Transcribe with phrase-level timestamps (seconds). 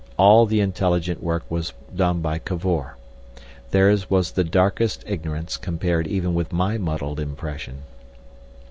[0.17, 2.97] All the intelligent work was done by Cavor.
[3.69, 7.83] Theirs was the darkest ignorance compared even with my muddled impression.